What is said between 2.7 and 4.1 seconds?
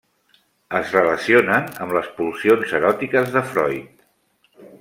eròtiques de Freud.